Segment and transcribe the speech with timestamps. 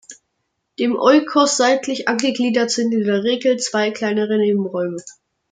[0.79, 4.97] Dem Oikos seitlich angegliedert sind in der Regel zwei kleinere Nebenräume.